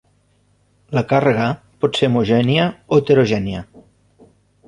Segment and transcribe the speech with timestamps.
[0.97, 1.45] La càrrega
[1.85, 2.65] pot ser homogènia
[2.97, 3.61] o heterogènia.